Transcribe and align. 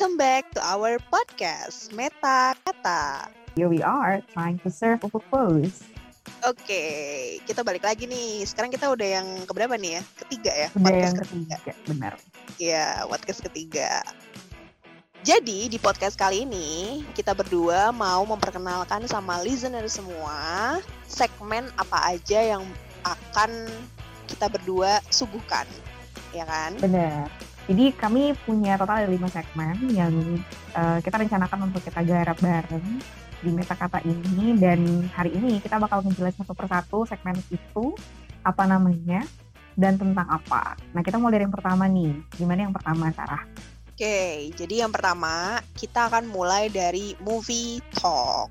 Welcome 0.00 0.16
back 0.16 0.48
to 0.56 0.64
our 0.64 0.96
podcast 1.12 1.92
Meta 1.92 2.56
Kata. 2.64 3.28
Here 3.52 3.68
we 3.68 3.84
are 3.84 4.24
trying 4.32 4.56
to 4.64 4.72
serve 4.72 5.04
a 5.04 5.12
purpose. 5.12 5.84
Oke, 6.40 6.84
kita 7.44 7.60
balik 7.60 7.84
lagi 7.84 8.08
nih. 8.08 8.40
Sekarang 8.48 8.72
kita 8.72 8.88
udah 8.88 9.20
yang 9.20 9.28
keberapa 9.44 9.76
nih 9.76 10.00
ya? 10.00 10.02
Ketiga 10.24 10.52
ya? 10.56 10.68
Udah 10.72 10.96
yang 11.04 11.16
ketiga, 11.20 11.56
benar. 11.84 12.12
Iya, 12.56 13.04
podcast 13.12 13.44
ketiga. 13.44 14.00
Jadi 15.20 15.68
di 15.68 15.76
podcast 15.76 16.16
kali 16.16 16.48
ini 16.48 17.04
kita 17.12 17.36
berdua 17.36 17.92
mau 17.92 18.24
memperkenalkan 18.24 19.04
sama 19.04 19.44
listener 19.44 19.84
semua 19.84 20.80
segmen 21.12 21.68
apa 21.76 22.16
aja 22.16 22.40
yang 22.56 22.64
akan 23.04 23.68
kita 24.32 24.48
berdua 24.48 25.04
suguhkan, 25.12 25.68
ya 26.32 26.48
kan? 26.48 26.72
Benar. 26.80 27.28
Jadi 27.70 27.94
kami 27.94 28.34
punya 28.42 28.74
total 28.74 29.06
ada 29.06 29.10
lima 29.10 29.30
segmen 29.30 29.78
yang 29.94 30.10
uh, 30.74 30.98
kita 30.98 31.22
rencanakan 31.22 31.70
untuk 31.70 31.86
kita 31.86 32.02
garap 32.02 32.34
bareng 32.42 32.98
di 33.40 33.50
meta 33.54 33.78
kata 33.78 34.02
ini 34.02 34.58
dan 34.58 35.06
hari 35.14 35.30
ini 35.38 35.62
kita 35.62 35.78
bakal 35.78 36.02
menjelaskan 36.02 36.42
satu 36.42 36.54
persatu 36.58 36.98
segmen 37.06 37.38
itu 37.54 37.94
apa 38.42 38.66
namanya 38.66 39.22
dan 39.78 39.94
tentang 39.96 40.26
apa. 40.26 40.74
Nah 40.90 41.00
kita 41.06 41.22
mau 41.22 41.30
dari 41.30 41.46
yang 41.46 41.54
pertama 41.54 41.86
nih. 41.86 42.10
Gimana 42.34 42.66
yang 42.66 42.74
pertama 42.74 43.08
Sarah? 43.14 43.46
Oke, 43.94 44.50
jadi 44.56 44.88
yang 44.88 44.92
pertama 44.92 45.60
kita 45.78 46.10
akan 46.10 46.26
mulai 46.26 46.72
dari 46.72 47.14
movie 47.22 47.78
talk. 47.94 48.50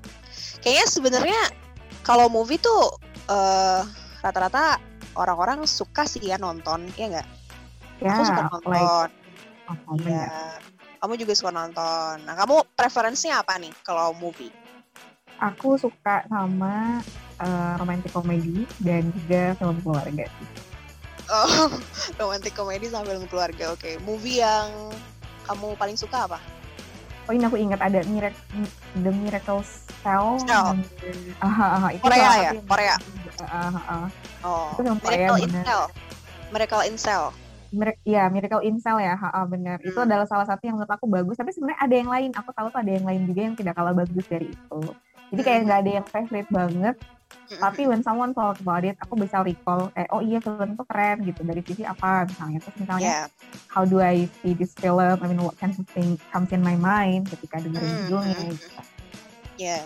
Kayaknya 0.64 0.86
sebenarnya 0.88 1.40
kalau 2.06 2.32
movie 2.32 2.56
tuh 2.56 2.96
uh, 3.28 3.82
rata-rata 4.24 4.80
orang-orang 5.18 5.66
suka 5.68 6.06
sih 6.06 6.22
ya 6.22 6.38
nonton, 6.38 6.88
ya 6.96 7.10
nggak? 7.10 7.28
Ya, 8.00 8.16
Aku 8.16 8.22
suka 8.24 8.42
nonton. 8.48 8.70
Like, 8.72 9.12
oh, 9.86 9.96
ya. 10.04 10.56
Kamu 11.00 11.16
juga 11.16 11.32
suka 11.32 11.50
nonton. 11.50 12.14
Nah, 12.28 12.34
kamu 12.36 12.64
preferensinya 12.76 13.40
apa 13.40 13.56
nih 13.56 13.72
kalau 13.86 14.12
movie? 14.16 14.52
Aku 15.40 15.80
suka 15.80 16.28
sama 16.28 17.00
uh, 17.40 17.74
romantic 17.80 18.12
comedy 18.12 18.68
dan 18.84 19.08
juga 19.08 19.56
film 19.56 19.80
keluarga. 19.80 20.28
Oh, 21.32 21.72
romantic 22.20 22.52
comedy 22.52 22.92
sama 22.92 23.08
film 23.08 23.24
keluarga. 23.30 23.72
Oke, 23.72 23.96
okay. 23.96 24.04
movie 24.04 24.44
yang 24.44 24.92
kamu 25.48 25.72
paling 25.80 25.96
suka 25.96 26.28
apa? 26.28 26.38
Oh 27.30 27.32
ini 27.32 27.46
aku 27.46 27.56
ingat 27.56 27.78
ada 27.78 28.02
Miracle, 28.10 28.42
The 28.98 29.12
Miracle 29.14 29.62
Cell. 30.02 30.34
Cell. 30.42 30.74
Uh, 31.38 31.88
itu 31.94 32.02
Korea 32.02 32.30
ya? 32.42 32.50
Korea. 32.66 32.94
Uh, 33.40 33.70
uh, 33.78 34.06
oh, 34.42 34.66
itu 34.74 34.82
film 34.82 34.98
Miracle 34.98 35.36
Korea, 35.38 35.46
in 35.46 35.52
Cell. 35.62 35.84
Miracle 36.50 36.82
in 36.84 36.96
Cell. 36.98 37.24
Mir 37.70 37.94
ya 38.02 38.26
Miracle 38.28 38.66
in 38.66 38.82
Cell 38.82 38.98
ya, 38.98 39.14
ha, 39.14 39.46
benar. 39.46 39.78
Hmm. 39.80 39.88
Itu 39.90 39.98
adalah 40.02 40.26
salah 40.26 40.46
satu 40.46 40.62
yang 40.66 40.76
menurut 40.78 40.90
aku 40.90 41.06
bagus. 41.06 41.38
Tapi 41.38 41.54
sebenarnya 41.54 41.80
ada 41.80 41.94
yang 41.94 42.10
lain. 42.10 42.30
Aku 42.34 42.50
tahu 42.50 42.66
tuh 42.70 42.80
ada 42.82 42.92
yang 42.92 43.06
lain 43.06 43.22
juga 43.26 43.40
yang 43.46 43.54
tidak 43.54 43.74
kalah 43.78 43.94
bagus 43.94 44.26
dari 44.26 44.50
itu. 44.50 44.80
Jadi 45.30 45.40
kayak 45.46 45.60
nggak 45.66 45.78
hmm. 45.78 45.86
ada 45.86 45.90
yang 46.02 46.06
favorite 46.10 46.50
banget. 46.50 46.96
Tapi 47.50 47.82
when 47.90 48.02
someone 48.02 48.30
talk 48.30 48.58
about 48.62 48.86
it, 48.86 48.94
aku 49.02 49.18
bisa 49.18 49.42
recall, 49.42 49.90
eh, 49.98 50.06
oh 50.14 50.22
iya 50.22 50.38
film 50.38 50.74
itu 50.74 50.84
keren 50.86 51.18
gitu 51.26 51.42
dari 51.42 51.62
sisi 51.66 51.82
apa 51.82 52.26
misalnya. 52.26 52.62
Terus 52.62 52.76
misalnya, 52.78 53.10
yeah. 53.10 53.26
how 53.66 53.82
do 53.82 53.98
I 53.98 54.30
see 54.42 54.54
this 54.54 54.70
film? 54.78 55.18
I 55.18 55.26
mean, 55.26 55.42
what 55.42 55.58
kind 55.58 55.74
of 55.74 55.86
thing 55.90 56.14
comes 56.30 56.54
in 56.54 56.62
my 56.62 56.78
mind 56.78 57.26
ketika 57.26 57.58
dengerin 57.58 57.82
mm-hmm. 57.82 58.02
judulnya 58.06 58.38
gitu. 58.54 58.66
Ya, 58.74 58.82
yeah. 59.58 59.82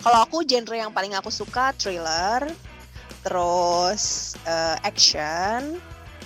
kalau 0.00 0.24
aku 0.24 0.40
genre 0.48 0.72
yang 0.72 0.92
paling 0.92 1.12
aku 1.12 1.28
suka 1.28 1.76
thriller, 1.76 2.48
terus 3.20 4.32
uh, 4.48 4.80
action, 4.80 5.76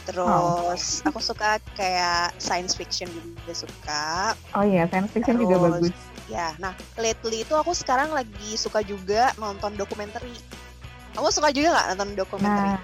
terus 0.07 1.03
oh. 1.03 1.09
aku 1.11 1.19
suka 1.19 1.59
kayak 1.75 2.31
science 2.39 2.79
fiction 2.79 3.11
juga 3.11 3.67
suka. 3.67 4.33
Oh 4.55 4.63
iya, 4.63 4.87
science 4.87 5.11
fiction 5.11 5.37
terus, 5.37 5.51
juga 5.51 5.57
bagus. 5.67 5.93
Ya, 6.31 6.55
nah 6.63 6.75
lately 6.99 7.43
itu 7.43 7.55
aku 7.55 7.75
sekarang 7.75 8.15
lagi 8.15 8.55
suka 8.55 8.83
juga 8.87 9.35
nonton 9.39 9.75
dokumenter 9.75 10.23
kamu 11.17 11.33
suka 11.33 11.49
juga 11.49 11.69
nggak 11.73 11.87
nonton 11.97 12.11
dokumenter? 12.13 12.77
Nah, 12.77 12.81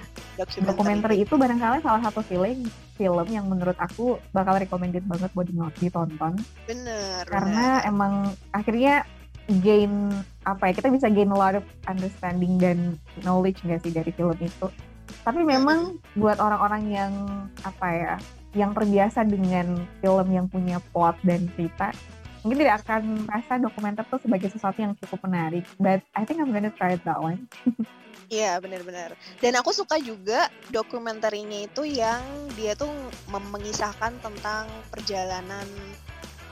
dokumenter 0.64 1.12
itu 1.12 1.36
barangkali 1.36 1.84
salah 1.84 2.00
satu 2.08 2.24
film 2.24 2.64
film 2.96 3.26
yang 3.28 3.44
menurut 3.44 3.76
aku 3.76 4.16
bakal 4.32 4.56
recommended 4.56 5.04
banget 5.04 5.28
buat 5.36 5.48
ditonton. 5.76 6.40
Bener. 6.64 7.28
Karena 7.28 7.84
bener. 7.84 7.90
emang 7.92 8.12
akhirnya 8.56 9.04
gain 9.60 10.08
apa 10.48 10.70
ya 10.70 10.72
kita 10.80 10.88
bisa 10.88 11.12
gain 11.12 11.28
a 11.28 11.36
lot 11.36 11.52
of 11.52 11.64
understanding 11.84 12.56
dan 12.56 12.96
knowledge 13.20 13.60
nggak 13.60 13.84
sih 13.84 13.92
dari 13.92 14.08
film 14.16 14.36
itu. 14.40 14.66
Tapi 15.20 15.40
memang 15.44 16.00
buat 16.16 16.40
orang-orang 16.40 16.82
yang 16.88 17.12
apa 17.62 17.88
ya 17.92 18.14
yang 18.52 18.76
terbiasa 18.76 19.24
dengan 19.24 19.84
film 20.04 20.28
yang 20.28 20.46
punya 20.48 20.76
plot 20.92 21.16
dan 21.24 21.48
cerita 21.56 21.92
mungkin 22.42 22.66
tidak 22.66 22.82
akan 22.82 23.02
merasa 23.24 23.54
dokumenter 23.56 24.04
tuh 24.10 24.18
sebagai 24.18 24.50
sesuatu 24.50 24.82
yang 24.82 24.98
cukup 24.98 25.22
menarik. 25.30 25.64
But 25.78 26.02
I 26.18 26.26
think 26.26 26.42
I'm 26.42 26.50
gonna 26.50 26.74
try 26.74 26.98
it 26.98 27.02
that 27.06 27.22
one. 27.22 27.46
Iya 28.32 28.56
benar-benar. 28.64 29.12
Dan 29.44 29.60
aku 29.60 29.76
suka 29.76 30.00
juga 30.00 30.48
dokumenterinya 30.72 31.68
itu 31.68 31.84
yang 31.84 32.24
dia 32.56 32.72
tuh 32.72 32.88
mengisahkan 33.28 34.16
tentang 34.24 34.64
perjalanan 34.88 35.68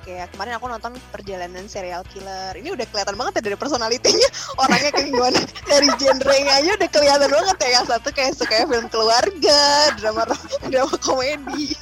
kayak 0.05 0.33
kemarin 0.35 0.57
aku 0.57 0.67
nonton 0.67 0.93
perjalanan 1.13 1.65
serial 1.69 2.03
killer. 2.11 2.57
Ini 2.57 2.73
udah 2.75 2.87
kelihatan 2.89 3.17
banget 3.17 3.33
ya 3.41 3.43
dari 3.53 3.57
personalitinya 3.59 4.29
orangnya 4.59 4.91
kayak 4.93 5.09
gimana? 5.13 5.41
Dari 5.69 5.89
genrenya 6.01 6.53
aja 6.61 6.71
udah 6.77 6.91
kelihatan 6.91 7.31
banget 7.31 7.57
ya. 7.61 7.69
Yang 7.81 7.87
satu 7.97 8.09
kayak 8.13 8.33
suka 8.37 8.57
film 8.67 8.87
keluarga 8.89 9.61
drama 10.01 10.23
drama 10.69 10.97
komedi. 11.01 11.77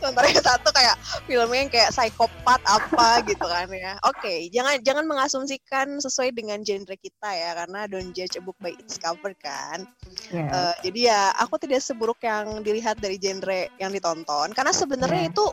Sementara 0.00 0.26
yang 0.32 0.44
satu 0.44 0.68
kayak 0.72 0.96
filmnya 1.28 1.58
yang 1.66 1.70
kayak 1.70 1.90
psikopat 1.92 2.60
apa 2.64 3.08
gitu 3.28 3.44
kan 3.44 3.68
ya. 3.70 3.94
Oke 4.08 4.18
okay, 4.18 4.38
jangan 4.50 4.80
jangan 4.82 5.04
mengasumsikan 5.04 5.86
sesuai 6.00 6.32
dengan 6.32 6.64
genre 6.64 6.96
kita 6.96 7.30
ya. 7.30 7.50
Karena 7.54 7.86
don't 7.86 8.10
judge 8.16 8.40
a 8.40 8.42
book 8.42 8.56
by 8.58 8.72
its 8.74 8.96
cover 8.96 9.36
kan. 9.38 9.84
Yeah. 10.32 10.48
uh, 10.50 10.74
jadi 10.80 11.00
ya 11.12 11.20
aku 11.38 11.60
tidak 11.60 11.84
seburuk 11.84 12.18
yang 12.24 12.64
dilihat 12.64 12.98
dari 12.98 13.20
genre 13.20 13.68
yang 13.78 13.92
ditonton. 13.92 14.50
Karena 14.56 14.72
sebenarnya 14.72 15.28
yeah. 15.28 15.32
itu 15.32 15.46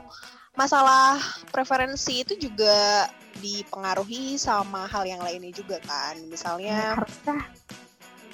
masalah 0.56 1.20
preferensi 1.50 2.24
itu 2.28 2.36
juga 2.36 3.08
dipengaruhi 3.40 4.36
sama 4.36 4.86
hal 4.88 5.08
yang 5.08 5.22
lainnya 5.24 5.52
juga 5.56 5.80
kan. 5.84 6.20
Misalnya 6.28 6.76
ya, 6.76 6.88
haruskah 7.00 7.40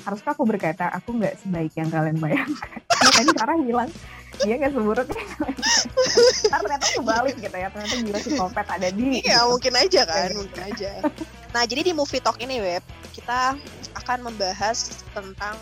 haruskah 0.05 0.31
aku 0.33 0.43
berkata 0.47 0.89
aku 0.93 1.17
nggak 1.19 1.35
sebaik 1.41 1.73
yang 1.77 1.89
kalian 1.93 2.17
bayangkan? 2.17 2.79
Tadi 3.17 3.29
Sarah 3.37 3.57
bilang 3.61 3.89
dia 4.41 4.55
nggak 4.57 4.73
seburuk. 4.73 5.07
Ntar 6.49 6.59
ternyata 6.65 6.87
kebalik 6.97 7.35
gitu 7.37 7.57
ya 7.57 7.67
ternyata 7.73 7.95
gila 8.01 8.19
si 8.21 8.29
kopet 8.37 8.67
ada 8.69 8.89
di 8.93 9.21
iya 9.25 9.45
mungkin 9.45 9.73
aja 9.77 10.01
kan 10.05 10.29
mungkin 10.33 10.61
aja. 10.73 10.91
Nah 11.53 11.63
jadi 11.65 11.81
di 11.89 11.93
movie 11.93 12.21
talk 12.21 12.37
ini 12.41 12.61
web 12.61 12.83
kita 13.13 13.57
akan 13.97 14.19
membahas 14.29 14.93
tentang 15.13 15.57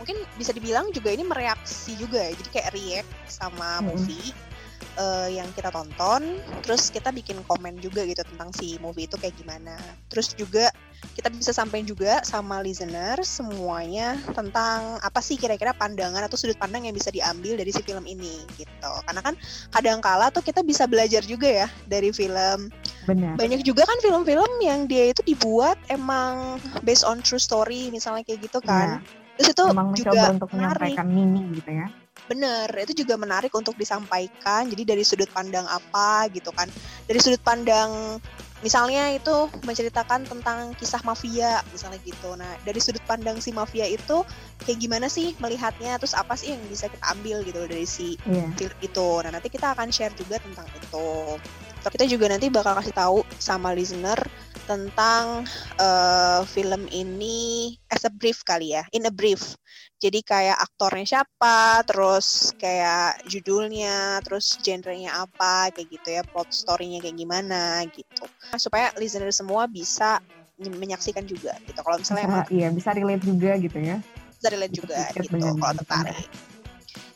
mungkin 0.00 0.20
bisa 0.36 0.52
dibilang 0.52 0.88
juga 0.92 1.12
ini 1.12 1.24
mereaksi 1.24 1.96
juga 1.96 2.20
ya. 2.20 2.32
Jadi 2.36 2.48
kayak 2.52 2.70
react 2.76 3.12
sama 3.28 3.80
movie. 3.80 4.32
hmm 4.32 4.52
uh, 4.98 5.28
yang 5.30 5.46
kita 5.54 5.70
tonton, 5.70 6.38
terus 6.62 6.90
kita 6.90 7.10
bikin 7.10 7.38
komen 7.46 7.78
juga 7.78 8.02
gitu 8.06 8.22
tentang 8.24 8.50
si 8.54 8.78
movie 8.78 9.06
itu 9.06 9.16
kayak 9.18 9.34
gimana. 9.38 9.76
Terus 10.10 10.34
juga 10.34 10.70
kita 11.14 11.28
bisa 11.28 11.52
sampaikan 11.52 11.84
juga 11.84 12.24
sama 12.24 12.64
listener 12.64 13.20
semuanya 13.20 14.16
tentang 14.32 14.96
apa 15.04 15.20
sih 15.20 15.36
kira-kira 15.36 15.76
pandangan 15.76 16.24
atau 16.24 16.40
sudut 16.40 16.56
pandang 16.56 16.88
yang 16.88 16.96
bisa 16.96 17.12
diambil 17.12 17.60
dari 17.60 17.70
si 17.70 17.84
film 17.84 18.08
ini 18.08 18.40
gitu. 18.56 18.92
Karena 19.04 19.20
kan 19.20 19.34
kadang 19.74 20.00
kala 20.00 20.32
tuh 20.32 20.40
kita 20.40 20.64
bisa 20.64 20.88
belajar 20.88 21.20
juga 21.22 21.66
ya 21.66 21.68
dari 21.84 22.08
film. 22.10 22.72
Benar. 23.04 23.36
Banyak 23.36 23.60
juga 23.62 23.84
kan 23.84 23.98
film-film 24.00 24.48
yang 24.64 24.88
dia 24.88 25.12
itu 25.12 25.20
dibuat 25.28 25.76
emang 25.92 26.56
based 26.82 27.04
on 27.04 27.20
true 27.20 27.42
story 27.42 27.92
misalnya 27.92 28.24
kayak 28.24 28.48
gitu 28.48 28.64
kan. 28.64 28.98
Ya. 29.04 29.24
Terus 29.34 29.48
itu 29.52 29.64
emang 29.66 29.90
juga 29.92 30.30
untuk 30.30 30.50
menyampaikan 30.54 31.06
meaning 31.10 31.52
gitu 31.58 31.70
ya. 31.74 31.86
Bener, 32.24 32.72
itu 32.80 33.04
juga 33.04 33.20
menarik 33.20 33.52
untuk 33.52 33.76
disampaikan. 33.76 34.64
Jadi 34.70 34.82
dari 34.88 35.04
sudut 35.04 35.28
pandang 35.28 35.68
apa 35.68 36.30
gitu 36.32 36.48
kan? 36.56 36.70
Dari 37.04 37.20
sudut 37.20 37.40
pandang 37.44 38.16
misalnya 38.64 39.12
itu 39.12 39.52
menceritakan 39.68 40.24
tentang 40.24 40.72
kisah 40.80 41.04
mafia 41.04 41.60
misalnya 41.68 42.00
gitu. 42.00 42.32
Nah 42.32 42.48
dari 42.64 42.80
sudut 42.80 43.04
pandang 43.04 43.36
si 43.44 43.52
mafia 43.52 43.84
itu 43.84 44.24
kayak 44.64 44.78
gimana 44.80 45.06
sih 45.12 45.36
melihatnya? 45.36 46.00
Terus 46.00 46.16
apa 46.16 46.32
sih 46.32 46.56
yang 46.56 46.62
bisa 46.72 46.88
kita 46.88 47.04
ambil 47.12 47.44
gitu 47.44 47.60
dari 47.68 47.84
si 47.84 48.16
yeah. 48.24 48.48
film 48.56 48.78
itu? 48.80 49.08
Nah 49.20 49.30
nanti 49.36 49.52
kita 49.52 49.76
akan 49.76 49.92
share 49.92 50.16
juga 50.16 50.40
tentang 50.40 50.64
itu. 50.80 51.36
Kita 51.84 52.08
juga 52.08 52.32
nanti 52.32 52.48
bakal 52.48 52.80
kasih 52.80 52.96
tahu 52.96 53.18
sama 53.36 53.76
listener 53.76 54.16
tentang 54.64 55.44
uh, 55.78 56.40
film 56.48 56.88
ini 56.90 57.72
as 57.92 58.04
a 58.04 58.12
brief 58.12 58.42
kali 58.42 58.76
ya, 58.76 58.84
in 58.96 59.06
a 59.08 59.12
brief. 59.14 59.56
Jadi 60.00 60.20
kayak 60.20 60.60
aktornya 60.60 61.06
siapa, 61.06 61.80
terus 61.88 62.52
kayak 62.60 63.24
judulnya, 63.24 64.20
terus 64.20 64.58
genrenya 64.60 65.24
apa, 65.24 65.72
kayak 65.72 65.88
gitu 65.88 66.08
ya, 66.20 66.22
plot 66.28 66.50
story-nya 66.52 67.00
kayak 67.00 67.16
gimana 67.16 67.80
gitu. 67.88 68.24
Supaya 68.60 68.92
listener 69.00 69.32
semua 69.32 69.64
bisa 69.64 70.20
menyaksikan 70.60 71.24
juga 71.24 71.56
gitu. 71.64 71.80
Kalau 71.80 71.96
misalnya 71.96 72.26
bisa, 72.28 72.42
iya 72.52 72.68
bisa 72.70 72.90
relate 72.92 73.24
juga 73.24 73.50
gitu 73.56 73.78
ya. 73.80 73.96
Bisa 74.36 74.48
relate 74.52 74.74
juga 74.74 74.96
gitu 75.14 75.36
kalau 75.40 75.74
tertarik. 75.80 76.28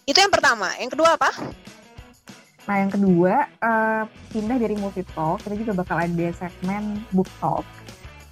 Itu 0.09 0.19
yang 0.25 0.33
pertama. 0.33 0.73
Yang 0.81 0.91
kedua 0.97 1.21
apa? 1.21 1.31
Nah 2.69 2.85
yang 2.85 2.93
kedua 2.93 3.49
uh, 3.65 4.05
pindah 4.29 4.61
dari 4.61 4.77
movie 4.77 5.09
talk 5.17 5.41
kita 5.41 5.57
juga 5.57 5.73
bakal 5.81 5.97
ada 5.97 6.27
segmen 6.37 7.01
book 7.17 7.27
talk. 7.41 7.65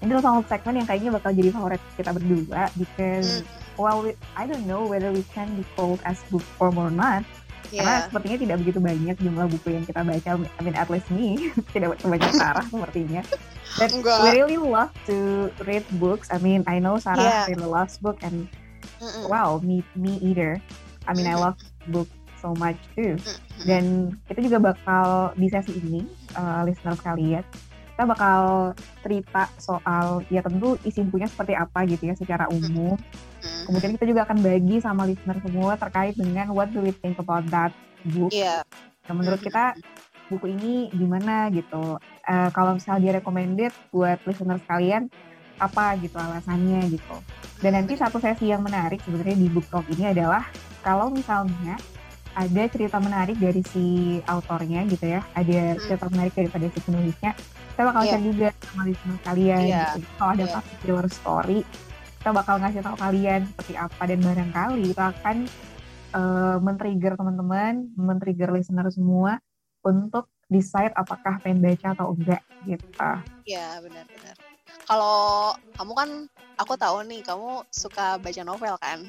Ini 0.05 0.13
adalah 0.13 0.45
satu 0.45 0.53
segmen 0.53 0.85
yang 0.85 0.87
kayaknya 0.87 1.11
bakal 1.17 1.33
jadi 1.33 1.49
favorit 1.57 1.81
kita 1.97 2.13
berdua 2.13 2.69
because 2.77 3.41
mm. 3.41 3.81
well 3.81 4.05
we, 4.05 4.13
I 4.37 4.45
don't 4.45 4.69
know 4.69 4.85
whether 4.85 5.09
we 5.09 5.25
can 5.33 5.49
be 5.57 5.65
called 5.73 6.05
as 6.05 6.21
book 6.29 6.45
form 6.61 6.77
or 6.77 6.93
not. 6.93 7.25
Yeah. 7.73 7.83
Karena 7.83 7.97
sepertinya 8.13 8.39
tidak 8.45 8.57
begitu 8.61 8.79
banyak 8.79 9.17
jumlah 9.25 9.47
buku 9.57 9.69
yang 9.73 9.85
kita 9.89 10.01
baca. 10.05 10.31
I 10.37 10.61
mean 10.61 10.77
at 10.77 10.93
least 10.93 11.09
me 11.09 11.49
tidak 11.73 11.97
sebanyak 12.05 12.33
Sarah 12.37 12.67
sepertinya. 12.69 13.25
But 13.81 13.89
Enggak. 13.97 14.21
we 14.21 14.29
really 14.37 14.61
love 14.61 14.93
to 15.09 15.49
read 15.65 15.83
books. 15.97 16.29
I 16.29 16.37
mean 16.45 16.61
I 16.69 16.77
know 16.77 17.01
Sarah 17.01 17.25
yeah. 17.25 17.49
really 17.49 17.65
loves 17.65 17.97
book 17.97 18.21
and 18.21 18.53
mm 19.01 19.01
-mm. 19.01 19.33
wow 19.33 19.65
me 19.65 19.81
me 19.97 20.21
either. 20.21 20.61
I 21.09 21.17
mean 21.17 21.25
mm 21.25 21.33
-hmm. 21.33 21.41
I 21.41 21.45
love 21.49 21.59
book 21.89 22.11
so 22.47 22.55
much 22.55 22.79
too. 22.95 23.19
Dan 23.67 24.15
kita 24.31 24.39
juga 24.47 24.71
bakal 24.71 25.35
di 25.35 25.51
sesi 25.51 25.75
ini, 25.75 26.07
uh, 26.39 26.63
listener 26.63 26.95
sekalian, 26.95 27.43
kita 27.99 28.05
bakal 28.07 28.71
cerita 29.03 29.51
soal 29.59 30.23
ya 30.31 30.47
tentu 30.47 30.79
isi 30.87 31.03
bukunya 31.03 31.27
seperti 31.27 31.59
apa 31.59 31.83
gitu 31.91 32.07
ya 32.07 32.15
secara 32.15 32.47
umum. 32.47 32.95
Kemudian 33.67 33.99
kita 33.99 34.07
juga 34.07 34.23
akan 34.31 34.39
bagi 34.47 34.79
sama 34.79 35.11
listener 35.11 35.43
semua 35.43 35.75
terkait 35.75 36.15
dengan 36.15 36.55
what 36.55 36.71
do 36.71 36.79
we 36.87 36.95
think 36.95 37.19
about 37.19 37.43
that 37.51 37.75
book. 38.15 38.31
Yeah. 38.31 38.63
Nah, 39.11 39.15
menurut 39.19 39.43
kita 39.43 39.75
buku 40.31 40.55
ini 40.55 40.93
gimana 40.95 41.51
gitu. 41.51 41.99
Uh, 42.27 42.51
kalau 42.55 42.79
misalnya 42.79 43.01
dia 43.03 43.13
recommended 43.19 43.73
buat 43.91 44.23
listener 44.23 44.63
sekalian 44.63 45.11
apa 45.57 45.97
gitu 45.99 46.21
alasannya 46.21 46.85
gitu. 46.93 47.17
Dan 47.65 47.81
nanti 47.81 47.97
satu 47.97 48.21
sesi 48.21 48.53
yang 48.53 48.61
menarik 48.61 49.01
sebenarnya 49.03 49.41
di 49.41 49.49
book 49.49 49.65
talk 49.73 49.89
ini 49.89 50.13
adalah 50.13 50.45
kalau 50.85 51.09
misalnya 51.09 51.81
ada 52.37 52.63
cerita 52.69 53.01
menarik 53.01 53.37
dari 53.41 53.65
si 53.73 53.85
autornya 54.29 54.85
gitu 54.93 55.09
ya 55.09 55.25
ada 55.33 55.61
hmm. 55.73 55.81
cerita 55.81 56.07
menarik 56.13 56.33
daripada 56.37 56.67
si 56.69 56.79
penulisnya 56.85 57.33
kita 57.73 57.83
bakal 57.89 58.03
yeah. 58.05 58.11
share 58.13 58.25
juga 58.25 58.49
sama 58.61 58.83
listener 58.85 59.19
kalian 59.25 59.63
yeah. 59.65 59.93
gitu. 59.97 60.09
kalau 60.21 60.31
ada 60.37 60.45
yeah. 60.45 60.55
particular 60.61 61.07
story 61.09 61.59
kita 62.21 62.31
bakal 62.37 62.55
ngasih 62.61 62.81
tahu 62.85 62.97
kalian 63.01 63.41
seperti 63.49 63.75
apa 63.81 64.03
dan 64.05 64.19
barangkali 64.21 64.83
itu 64.85 65.03
akan 65.03 65.37
uh, 66.13 66.57
men-trigger 66.61 67.13
teman-teman 67.17 67.75
men-trigger 67.97 68.53
listener 68.53 68.87
semua 68.93 69.41
untuk 69.81 70.29
decide 70.53 70.93
apakah 70.95 71.41
pengen 71.41 71.65
baca 71.65 71.97
atau 71.97 72.13
enggak 72.13 72.43
gitu 72.69 72.87
Iya 73.49 73.81
benar-benar 73.81 74.37
kalau 74.87 75.55
kamu 75.75 75.93
kan 75.97 76.11
aku 76.61 76.75
tahu 76.79 77.03
nih 77.07 77.21
kamu 77.25 77.65
suka 77.75 78.21
baca 78.23 78.43
novel 78.47 78.75
kan 78.79 79.03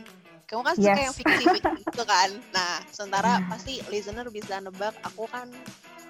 kamu 0.47 0.63
kan 0.63 0.75
suka 0.79 0.95
yes. 0.95 1.03
yang 1.03 1.15
fiksi-fiksi 1.15 1.81
gitu 1.83 2.03
kan. 2.15 2.29
Nah, 2.55 2.73
sementara 2.95 3.31
hmm. 3.37 3.51
pasti 3.51 3.73
listener 3.91 4.27
bisa 4.31 4.63
nebak 4.63 4.95
aku 5.03 5.27
kan 5.27 5.51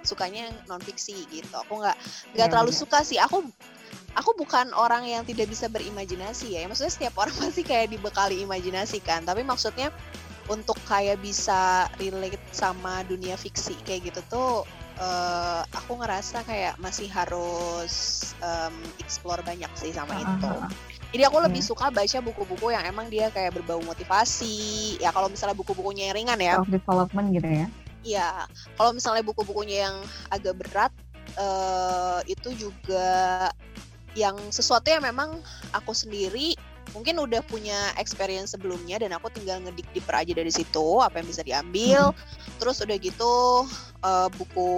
sukanya 0.05 0.47
yang 0.47 0.55
non 0.69 0.81
fiksi 0.81 1.25
gitu. 1.33 1.55
Aku 1.65 1.81
nggak 1.81 1.97
nggak 2.37 2.47
yeah, 2.47 2.51
terlalu 2.53 2.71
yeah. 2.71 2.79
suka 2.85 2.99
sih. 3.01 3.17
Aku 3.17 3.41
aku 4.13 4.31
bukan 4.37 4.69
orang 4.77 5.09
yang 5.09 5.25
tidak 5.25 5.49
bisa 5.49 5.65
berimajinasi 5.67 6.53
ya. 6.53 6.69
Maksudnya 6.69 6.93
setiap 6.93 7.17
orang 7.17 7.33
pasti 7.41 7.65
kayak 7.65 7.89
dibekali 7.97 8.45
imajinasi 8.45 9.01
kan. 9.01 9.25
Tapi 9.25 9.41
maksudnya 9.41 9.89
untuk 10.47 10.77
kayak 10.85 11.19
bisa 11.19 11.91
relate 11.99 12.39
sama 12.53 13.03
dunia 13.03 13.35
fiksi 13.35 13.75
kayak 13.83 14.13
gitu 14.13 14.21
tuh 14.31 14.63
uh, 15.01 15.61
aku 15.75 15.99
ngerasa 15.99 16.45
kayak 16.47 16.79
masih 16.79 17.09
harus 17.11 18.21
um, 18.39 18.75
explore 19.01 19.43
banyak 19.43 19.69
sih 19.75 19.91
sama 19.91 20.13
uh 20.13 20.21
-huh. 20.21 20.29
itu. 20.37 20.53
Jadi 21.15 21.23
aku 21.23 21.37
lebih 21.39 21.61
hmm. 21.63 21.71
suka 21.71 21.87
baca 21.87 22.17
buku-buku 22.19 22.67
yang 22.75 22.83
emang 22.83 23.07
dia 23.07 23.31
kayak 23.31 23.55
berbau 23.55 23.79
motivasi. 23.79 24.99
Ya 24.99 25.15
kalau 25.15 25.31
misalnya 25.31 25.55
buku-bukunya 25.55 26.11
yang 26.11 26.15
ringan 26.19 26.39
ya. 26.39 26.53
Self 26.59 26.71
development 26.71 27.27
gitu 27.31 27.47
ya. 27.47 27.67
Iya. 28.03 28.29
Kalau 28.75 28.91
misalnya 28.91 29.23
buku-bukunya 29.23 29.87
yang 29.87 29.95
agak 30.31 30.59
berat 30.59 30.91
uh, 31.39 32.19
itu 32.27 32.67
juga 32.67 33.07
yang 34.17 34.35
sesuatu 34.49 34.89
yang 34.89 35.05
memang 35.05 35.39
aku 35.71 35.93
sendiri 35.93 36.57
mungkin 36.95 37.19
udah 37.19 37.43
punya 37.45 37.91
experience 37.99 38.55
sebelumnya 38.55 38.97
dan 38.97 39.11
aku 39.13 39.27
tinggal 39.29 39.59
ngedik 39.59 39.85
di 39.91 40.01
aja 40.01 40.33
dari 40.33 40.51
situ 40.51 40.99
apa 40.99 41.19
yang 41.23 41.27
bisa 41.27 41.43
diambil. 41.43 42.11
Hmm. 42.11 42.19
Terus 42.59 42.83
udah 42.83 42.97
gitu 42.99 43.33
uh, 44.03 44.27
buku 44.35 44.69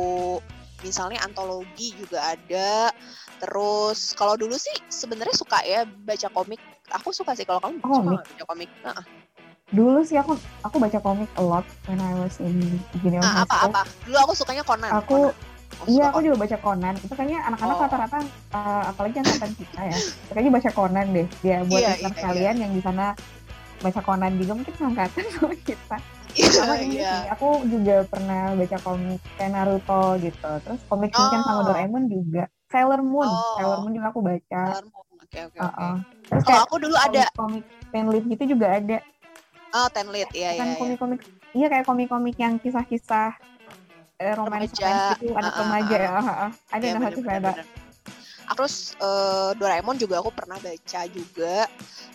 misalnya 0.83 1.19
antologi 1.23 1.95
juga 1.95 2.35
ada 2.35 2.93
terus 3.39 4.11
kalau 4.15 4.35
dulu 4.35 4.55
sih 4.59 4.75
sebenarnya 4.91 5.35
suka 5.35 5.59
ya 5.63 5.87
baca 5.87 6.27
komik 6.31 6.59
aku 6.91 7.15
suka 7.15 7.35
sih 7.35 7.47
kalau 7.47 7.63
kamu 7.63 7.79
oh, 7.83 7.95
suka 7.95 8.11
baca 8.19 8.45
komik 8.47 8.69
uh-uh. 8.83 9.05
dulu 9.71 9.99
sih 10.03 10.17
aku 10.19 10.35
aku 10.65 10.75
baca 10.81 10.99
komik 10.99 11.29
a 11.39 11.43
lot 11.43 11.65
when 11.87 12.01
I 12.01 12.13
was 12.19 12.41
in 12.43 12.59
junior 12.99 13.23
ah, 13.23 13.47
apa 13.47 13.55
apa 13.71 13.81
dulu 14.03 14.17
aku 14.29 14.33
sukanya 14.35 14.63
Conan 14.65 14.91
aku 14.91 15.31
Conan. 15.31 15.47
Oh, 15.79 15.87
iya, 15.87 16.11
aku 16.11 16.19
juga 16.25 16.35
baca 16.43 16.57
Conan. 16.59 16.95
Itu 16.99 17.13
kayaknya 17.15 17.39
anak-anak 17.45 17.75
oh. 17.77 17.81
rata-rata, 17.87 18.17
uh, 18.51 18.83
apalagi 18.89 19.21
yang 19.21 19.27
angkatan 19.31 19.53
kita 19.55 19.81
ya, 19.85 19.97
kayaknya 20.33 20.51
baca 20.51 20.69
Conan 20.75 21.07
deh. 21.15 21.27
Dia 21.39 21.57
buat 21.63 21.79
yeah, 21.79 21.95
yeah, 22.03 22.13
kalian 22.19 22.55
yeah. 22.57 22.63
yang 22.67 22.71
di 22.75 22.81
sana 22.83 23.15
baca 23.79 24.01
Conan 24.03 24.33
juga 24.35 24.51
mungkin 24.59 24.73
angkatan 24.75 25.23
sama 25.31 25.55
kita. 25.63 25.97
Iya, 26.37 26.49
sama 26.53 26.75
ini 26.77 27.01
yeah. 27.01 27.25
sih, 27.25 27.29
aku 27.33 27.49
juga 27.65 28.05
pernah 28.05 28.53
baca 28.53 28.77
komik 28.85 29.21
kayak 29.37 29.51
Naruto 29.53 30.03
gitu. 30.21 30.51
Terus 30.61 30.81
komik 30.85 31.11
oh. 31.17 31.29
sama 31.41 31.61
Doraemon 31.65 32.05
juga. 32.05 32.45
Sailor 32.69 33.01
Moon, 33.01 33.25
oh. 33.25 33.57
Sailor 33.57 33.77
Moon 33.81 33.93
juga 33.97 34.07
aku 34.13 34.21
baca. 34.21 34.61
Sailor 34.69 34.85
Moon, 34.93 35.05
oke 35.09 35.25
okay, 35.25 35.41
oke 35.49 35.57
okay, 35.57 35.65
uh 35.65 35.73
-uh. 35.73 35.95
Terus 36.29 36.43
kayak 36.45 36.61
aku 36.69 36.75
dulu 36.77 36.95
ada 36.97 37.23
komik 37.33 37.65
Tenlit 37.89 38.23
gitu 38.29 38.43
juga 38.53 38.67
ada. 38.77 38.97
Oh, 39.73 39.87
Tenlit, 39.89 40.29
iya 40.37 40.53
iya. 40.53 40.61
Kan 40.61 40.69
komik-komik, 40.77 41.21
iya 41.57 41.67
kayak 41.69 41.85
komik-komik 41.89 42.37
yang 42.37 42.61
kisah-kisah 42.61 43.33
eh, 44.21 44.33
romance 44.37 44.73
gitu, 44.75 45.33
anak 45.33 45.53
uh, 45.55 45.59
remaja 45.65 45.95
ya. 45.97 46.09
Uh, 46.13 46.29
uh. 46.29 46.49
Ada 46.69 46.85
yang 46.85 46.99
satu 47.01 47.19
saya 47.25 47.39
Terus 48.49 48.97
uh, 48.97 49.53
Doraemon 49.53 49.97
juga 50.01 50.19
aku 50.19 50.33
pernah 50.33 50.57
baca 50.57 51.01
juga. 51.09 51.69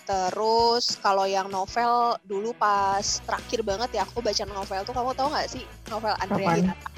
Terus 0.05 1.01
kalau 1.01 1.25
yang 1.25 1.49
novel 1.49 2.19
dulu 2.29 2.53
pas 2.59 3.23
terakhir 3.25 3.65
banget 3.65 3.97
ya 3.97 4.03
aku 4.05 4.21
baca 4.21 4.45
novel 4.45 4.81
tuh 4.85 4.93
kamu 4.93 5.11
tahu 5.17 5.29
nggak 5.33 5.49
sih 5.49 5.65
novel 5.89 6.13
Andrea 6.21 6.45
Kapan? 6.45 6.57
Hirata? 6.61 6.89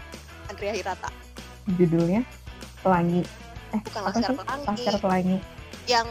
Andrea 0.50 0.72
Hirata. 0.74 1.10
Judulnya 1.78 2.20
Pelangi. 2.82 3.22
Eh, 3.74 3.80
bukan 3.82 4.00
Laskar 4.10 4.32
Pelangi. 4.34 4.66
Laskar 4.66 4.96
Pelangi. 4.98 5.36
Yang 5.86 6.08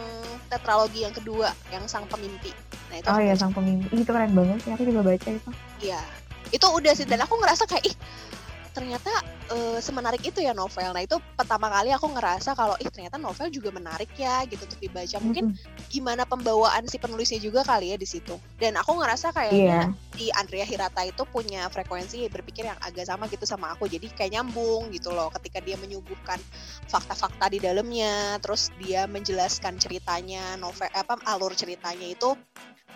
tetralogi 0.47 1.00
yang 1.03 1.15
kedua, 1.15 1.51
yang 1.67 1.83
Sang 1.91 2.07
Pemimpi. 2.07 2.55
Nah, 2.88 2.95
itu 3.01 3.07
oh 3.11 3.19
iya, 3.19 3.35
Sang 3.35 3.51
Pemimpi. 3.51 3.91
Itu 3.91 4.07
keren 4.07 4.31
banget 4.31 4.63
sih. 4.63 4.71
Aku 4.71 4.83
juga 4.88 5.01
baca 5.03 5.29
itu. 5.31 5.51
Iya. 5.83 6.00
Itu 6.53 6.65
udah 6.71 6.93
sih 6.95 7.03
dan 7.03 7.19
aku 7.25 7.35
ngerasa 7.41 7.67
kayak 7.67 7.91
ih 7.91 7.95
ternyata 8.75 9.08
uh, 9.55 9.79
semenarik 9.79 10.20
itu 10.27 10.44
ya 10.44 10.51
novel. 10.51 10.91
Nah 10.91 11.00
itu 11.00 11.15
pertama 11.39 11.72
kali 11.72 11.96
aku 11.96 12.12
ngerasa 12.12 12.51
kalau 12.51 12.75
ih 12.84 12.91
ternyata 12.91 13.15
novel 13.15 13.48
juga 13.48 13.72
menarik 13.72 14.12
ya 14.20 14.44
gitu 14.44 14.67
untuk 14.67 14.84
dibaca. 14.84 15.15
Mungkin 15.24 15.55
mm-hmm. 15.55 15.88
gimana 15.88 16.27
pembawaan 16.27 16.84
si 16.91 17.00
penulisnya 17.00 17.39
juga 17.39 17.63
kali 17.63 17.96
ya 17.96 17.98
di 17.98 18.03
situ. 18.03 18.36
Dan 18.60 18.75
aku 18.75 19.00
ngerasa 19.00 19.32
kayaknya 19.32 19.96
yeah. 19.96 20.12
di 20.12 20.27
Andrea 20.36 20.67
Hirata 20.67 21.08
itu 21.08 21.24
punya 21.32 21.72
frekuensi 21.72 22.27
berpikir 22.27 22.67
yang 22.67 22.77
agak 22.84 23.08
sama 23.08 23.32
gitu 23.32 23.48
sama 23.48 23.72
aku. 23.72 23.88
Jadi 23.88 24.12
kayak 24.12 24.36
nyambung 24.36 24.91
gitu 24.91 25.15
loh 25.15 25.32
ketika 25.39 25.63
dia 25.63 25.79
menyuguhkan 25.79 26.38
fakta-fakta 26.91 27.48
di 27.48 27.63
dalamnya, 27.63 28.36
terus 28.44 28.75
dia 28.84 29.08
menjelaskan 29.08 29.79
ceritanya, 29.79 30.60
novel 30.60 30.91
apa 30.91 31.15
alur 31.32 31.55
ceritanya 31.55 32.12
itu 32.12 32.36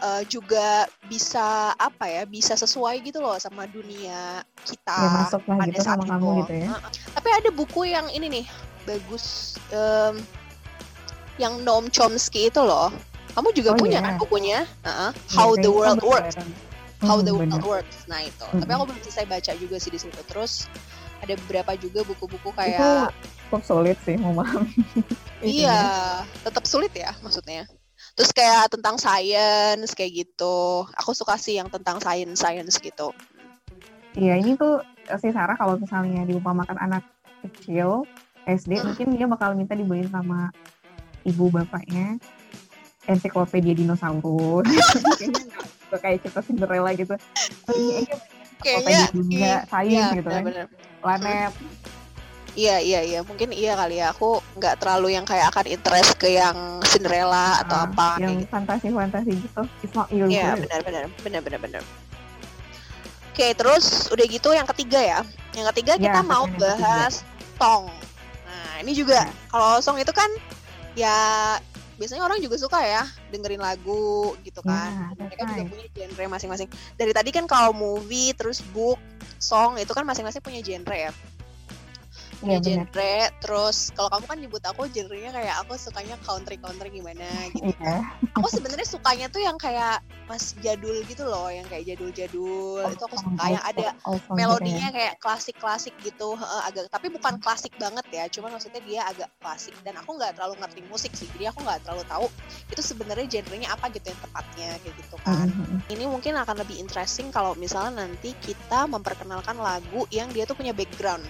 uh, 0.02 0.24
juga 0.26 0.88
bisa 1.08 1.72
apa 1.76 2.06
ya 2.08 2.24
bisa 2.26 2.56
sesuai 2.56 3.04
gitu 3.04 3.20
loh 3.20 3.36
sama 3.40 3.68
dunia 3.70 4.44
kita 4.64 4.96
ya, 4.96 5.10
masuk 5.24 5.42
lah 5.48 5.58
pada 5.60 5.72
gitu 5.72 5.82
saat 5.84 5.98
sama 6.00 6.04
itu. 6.04 6.12
kamu 6.12 6.30
gitu 6.44 6.54
ya. 6.56 6.68
Uh, 6.72 6.82
tapi 7.16 7.30
ada 7.32 7.50
buku 7.54 7.82
yang 7.88 8.08
ini 8.12 8.28
nih 8.42 8.46
bagus 8.88 9.56
um, 9.72 10.16
yang 11.40 11.62
Noam 11.64 11.88
Chomsky 11.88 12.52
itu 12.52 12.60
loh. 12.60 12.92
Kamu 13.38 13.56
juga 13.56 13.72
oh, 13.72 13.80
punya 13.80 14.02
yeah. 14.02 14.06
kan 14.10 14.14
bukunya? 14.20 14.60
Uh 14.84 14.90
-huh. 14.90 15.12
How 15.32 15.56
yeah, 15.56 15.64
the 15.64 15.72
World 15.72 16.02
Works. 16.04 16.36
How 17.00 17.22
hmm, 17.22 17.28
the 17.30 17.32
World 17.32 17.56
bener. 17.56 17.64
Works. 17.64 17.98
Nah 18.12 18.20
itu. 18.28 18.44
Hmm. 18.44 18.60
Tapi 18.60 18.72
aku 18.76 18.84
belum 18.92 19.00
selesai 19.08 19.26
baca 19.30 19.52
juga 19.56 19.76
sih 19.80 19.92
di 19.94 20.00
situ. 20.02 20.20
Terus 20.28 20.68
ada 21.24 21.34
beberapa 21.46 21.72
juga 21.80 22.04
buku-buku 22.04 22.50
kayak 22.56 22.80
itu 22.80 22.92
tetap 23.50 23.64
sulit 23.66 23.98
sih 24.06 24.16
mau 24.16 24.32
memahami. 24.32 24.72
iya, 25.42 25.82
tetap 26.46 26.64
sulit 26.70 26.94
ya 26.94 27.12
maksudnya 27.26 27.66
terus 28.18 28.32
kayak 28.36 28.72
tentang 28.72 28.96
science 29.00 29.96
kayak 29.96 30.26
gitu. 30.26 30.86
Aku 31.00 31.12
suka 31.16 31.40
sih 31.40 31.58
yang 31.58 31.72
tentang 31.72 32.00
science 32.00 32.40
science 32.40 32.78
gitu. 32.80 33.14
Iya 34.18 34.42
ini 34.42 34.58
tuh 34.58 34.82
si 35.22 35.30
Sarah 35.32 35.58
kalau 35.58 35.78
misalnya 35.78 36.26
diumpamakan 36.26 36.78
anak 36.78 37.04
kecil 37.46 38.06
SD 38.50 38.78
hmm. 38.78 38.86
mungkin 38.92 39.08
dia 39.16 39.26
bakal 39.30 39.54
minta 39.56 39.78
dibeliin 39.78 40.10
sama 40.10 40.50
ibu 41.24 41.52
bapaknya 41.54 42.18
ensiklopedia 43.10 43.74
dinosaurus. 43.74 44.70
Kayak 46.04 46.22
cerita 46.22 46.42
Cinderella 46.46 46.94
gitu. 46.94 47.18
Kayaknya 48.62 49.10
dunia 49.16 49.54
sains 49.66 49.94
iya, 49.96 50.14
gitu 50.14 50.30
kan. 50.30 50.44
planet 51.00 51.52
Iya 52.60 52.76
iya 52.84 53.00
iya 53.08 53.20
mungkin 53.24 53.56
iya 53.56 53.72
kali 53.80 54.04
ya 54.04 54.12
aku 54.12 54.44
nggak 54.60 54.84
terlalu 54.84 55.16
yang 55.16 55.24
kayak 55.24 55.48
akan 55.48 55.66
interest 55.72 56.20
ke 56.20 56.36
yang 56.36 56.84
Cinderella 56.84 57.64
atau 57.64 57.78
uh, 57.78 57.86
apa 57.88 58.20
yang 58.20 58.36
gitu. 58.36 58.52
fantasi-fantasi 58.52 59.32
gitu 59.40 59.62
it's 59.80 59.96
not 59.96 60.12
your 60.12 60.28
Iya 60.28 60.60
benar 60.60 60.84
benar 60.84 61.04
benar 61.24 61.40
benar 61.40 61.60
benar. 61.64 61.82
Oke 63.32 63.56
terus 63.56 64.12
udah 64.12 64.26
gitu 64.28 64.52
yang 64.52 64.68
ketiga 64.76 65.00
ya 65.00 65.20
Yang 65.56 65.66
ketiga 65.76 65.94
Ya, 65.96 66.12
kita 66.12 66.20
mau 66.22 66.44
yang 66.44 66.60
ketiga. 66.60 66.68
bahas 66.76 67.14
song. 67.56 67.88
Nah, 68.44 68.72
ini 68.84 68.92
juga 68.92 69.24
Ya. 69.24 69.32
kalau 69.48 69.80
song 69.80 69.96
itu 69.96 70.12
kan 70.12 70.28
ya 70.94 71.16
biasanya 71.96 72.24
orang 72.24 72.40
juga 72.40 72.56
suka 72.56 72.80
ya 72.80 73.04
dengerin 73.28 73.60
lagu 73.60 74.36
gitu 74.44 74.60
kan. 74.64 75.16
Ya, 75.16 75.24
Mereka 75.28 75.42
juga 75.44 75.64
punya 75.68 75.86
genre 75.92 76.26
masing-masing. 76.32 76.68
Dari 76.96 77.12
tadi 77.12 77.30
kan 77.32 77.44
kalau 77.44 77.72
movie 77.72 78.32
terus 78.32 78.64
book, 78.72 78.96
song 79.36 79.76
itu 79.76 79.92
kan 79.92 80.04
masing-masing 80.04 80.40
punya 80.40 80.60
genre 80.60 80.96
ya. 80.96 81.12
Iya, 82.40 82.58
benar. 82.64 82.88
genre. 82.92 83.16
Terus 83.44 83.78
kalau 83.96 84.10
kamu 84.14 84.26
kan 84.30 84.38
nyebut 84.40 84.64
aku 84.64 84.82
genrenya 84.92 85.32
kayak 85.34 85.56
aku 85.66 85.76
sukanya 85.76 86.16
country 86.24 86.56
country 86.60 86.88
gimana 86.94 87.26
gitu. 87.52 87.74
Iya. 87.74 88.06
Aku 88.40 88.48
sebenarnya 88.48 88.88
sukanya 88.88 89.28
tuh 89.28 89.42
yang 89.44 89.58
kayak 89.60 90.00
mas 90.30 90.54
jadul 90.62 90.94
gitu 91.10 91.26
loh, 91.26 91.50
yang 91.50 91.66
kayak 91.66 91.90
jadul-jadul. 91.90 92.86
itu 92.90 93.04
aku 93.06 93.18
suka 93.18 93.44
yang 93.50 93.64
ada 93.64 93.96
melodinya 94.34 94.90
kayak 94.92 95.16
klasik-klasik 95.22 95.94
gitu 96.02 96.36
heeh, 96.36 96.62
agak 96.68 96.90
tapi 96.92 97.08
bukan 97.14 97.38
klasik 97.40 97.74
banget 97.78 98.06
ya 98.12 98.26
cuman 98.28 98.58
maksudnya 98.58 98.82
dia 98.84 99.02
agak 99.06 99.30
klasik 99.40 99.74
dan 99.86 99.96
aku 99.98 100.18
nggak 100.18 100.36
terlalu 100.36 100.58
ngerti 100.60 100.82
musik 100.90 101.12
sih 101.14 101.30
jadi 101.38 101.54
aku 101.54 101.64
nggak 101.64 101.86
terlalu 101.86 102.04
tahu 102.10 102.26
itu 102.70 102.82
sebenarnya 102.82 103.26
genrenya 103.30 103.70
apa 103.74 103.90
gitu 103.94 104.12
yang 104.12 104.20
tepatnya 104.20 104.70
kayak 104.82 104.96
gitu 104.98 105.16
kan 105.24 105.48
ini 105.90 106.04
mungkin 106.10 106.34
akan 106.38 106.56
lebih 106.62 106.78
interesting 106.82 107.30
kalau 107.30 107.54
misalnya 107.56 108.06
nanti 108.06 108.34
kita 108.42 108.90
memperkenalkan 108.90 109.58
lagu 109.60 110.06
yang 110.10 110.30
dia 110.34 110.44
tuh 110.50 110.58
punya 110.58 110.74
background 110.74 111.24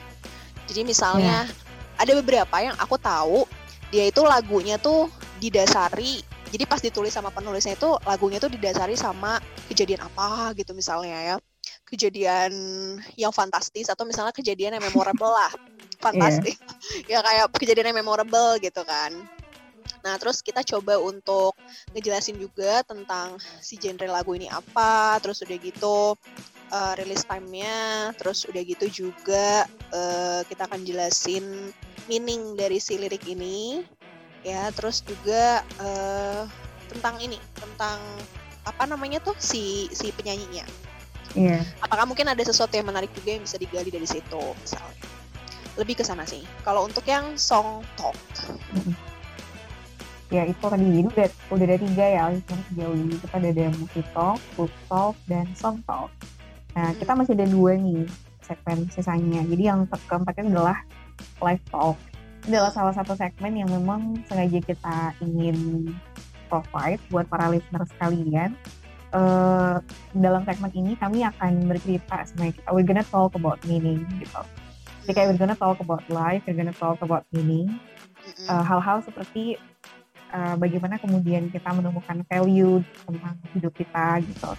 jadi 0.69 0.85
misalnya 0.85 1.49
ada 1.97 2.11
beberapa 2.21 2.55
yang 2.61 2.77
aku 2.77 2.95
tahu 3.01 3.49
dia 3.89 4.05
itu 4.05 4.21
lagunya 4.21 4.77
tuh 4.77 5.09
didasari 5.41 6.21
jadi 6.49 6.65
pas 6.65 6.81
ditulis 6.81 7.13
sama 7.13 7.29
penulisnya 7.29 7.77
itu 7.77 7.89
lagunya 8.05 8.41
tuh 8.41 8.49
didasari 8.49 8.97
sama 8.97 9.37
kejadian 9.69 10.01
apa 10.01 10.53
gitu 10.57 10.73
misalnya 10.73 11.17
ya. 11.33 11.35
Kejadian 11.85 12.51
yang 13.17 13.33
fantastis 13.33 13.89
atau 13.89 14.05
misalnya 14.05 14.33
kejadian 14.33 14.77
yang 14.77 14.85
memorable 14.85 15.29
lah. 15.29 15.49
Fantastis. 16.05 16.57
Ya 17.05 17.21
kayak 17.21 17.53
kejadian 17.53 17.93
yang 17.93 18.01
memorable 18.01 18.57
gitu 18.61 18.81
kan. 18.81 19.13
Nah 20.01 20.15
terus 20.17 20.41
kita 20.41 20.65
coba 20.65 20.97
untuk 20.97 21.53
ngejelasin 21.93 22.39
juga 22.41 22.81
tentang 22.81 23.37
si 23.61 23.77
genre 23.77 24.09
lagu 24.09 24.33
ini 24.33 24.49
apa 24.49 25.19
terus 25.21 25.43
udah 25.45 25.57
gitu 25.59 26.15
uh, 26.71 26.93
release 26.97 27.25
time-nya 27.25 28.11
terus 28.15 28.45
udah 28.45 28.61
gitu 28.63 28.85
juga 28.89 29.65
uh, 29.93 30.41
kita 30.47 30.65
akan 30.69 30.85
jelasin 30.85 31.73
meaning 32.09 32.57
dari 32.57 32.81
si 32.81 32.97
lirik 32.97 33.25
ini 33.29 33.85
ya. 34.41 34.73
Terus 34.73 35.05
juga 35.05 35.61
uh, 35.81 36.43
tentang 36.89 37.21
ini 37.21 37.37
tentang 37.57 38.01
apa 38.65 38.83
namanya 38.85 39.21
tuh 39.21 39.37
si 39.37 39.89
si 39.93 40.13
penyanyinya. 40.13 40.65
Iya. 41.37 41.61
apakah 41.85 42.09
mungkin 42.09 42.25
ada 42.25 42.41
sesuatu 42.41 42.73
yang 42.73 42.89
menarik 42.89 43.13
juga 43.13 43.37
yang 43.37 43.45
bisa 43.45 43.61
digali 43.61 43.93
dari 43.93 44.09
situ 44.09 44.41
misalnya 44.65 44.97
lebih 45.79 46.01
ke 46.01 46.03
sana 46.03 46.27
sih. 46.27 46.43
Kalau 46.67 46.83
untuk 46.83 47.07
yang 47.07 47.39
song 47.39 47.85
talk. 47.95 48.17
Ya 50.29 50.43
itu 50.45 50.59
tadi. 50.59 51.07
Udah 51.07 51.29
udah 51.49 51.65
ada 51.65 51.77
tiga 51.79 52.05
ya 52.05 52.23
yang 52.35 52.61
sejauh 52.69 52.95
ini 52.99 53.15
kita 53.17 53.35
ada 53.39 53.49
ada 53.55 53.65
movie 53.79 54.05
talk, 54.11 54.39
book 54.59 54.73
talk, 54.91 55.15
dan 55.31 55.47
song 55.55 55.79
talk. 55.87 56.11
Nah 56.75 56.93
kita 56.97 57.17
masih 57.17 57.33
ada 57.37 57.47
dua 57.49 57.77
nih 57.77 58.05
segmen 58.41 58.89
sisanya. 58.89 59.41
Jadi 59.45 59.63
yang 59.63 59.85
ke- 59.85 60.05
keempatnya 60.09 60.49
adalah 60.49 60.77
live 61.41 61.63
talk. 61.69 61.97
Ini 62.47 62.55
adalah 62.57 62.73
salah 62.73 62.93
satu 62.95 63.13
segmen 63.13 63.53
yang 63.61 63.69
memang 63.69 64.25
sengaja 64.25 64.59
kita 64.63 65.13
ingin 65.21 65.89
provide 66.49 66.97
buat 67.13 67.29
para 67.29 67.51
listener 67.53 67.85
sekalian. 67.93 68.57
Eh, 69.09 69.75
dalam 70.13 70.45
segmen 70.45 70.69
ini 70.77 70.93
kami 70.93 71.25
akan 71.25 71.65
bercerita 71.65 72.29
sebenarnya 72.29 72.61
kita 72.61 72.69
we're 72.69 72.85
gonna 72.85 73.05
talk 73.09 73.33
about 73.33 73.57
meaning 73.65 74.05
gitu. 74.21 74.41
Jadi 75.05 75.11
kayak 75.17 75.27
we're 75.33 75.41
gonna 75.41 75.57
talk 75.57 75.81
about 75.81 76.05
life, 76.13 76.45
we're 76.45 76.53
gonna 76.53 76.75
talk 76.77 77.01
about 77.01 77.25
meaning. 77.33 77.73
Uh, 78.45 78.61
hal-hal 78.61 79.01
seperti 79.01 79.57
uh, 80.29 80.53
bagaimana 80.61 81.01
kemudian 81.01 81.49
kita 81.49 81.73
menemukan 81.73 82.21
value 82.29 82.85
tentang 83.09 83.35
hidup 83.57 83.73
kita 83.73 84.21
gitu. 84.21 84.51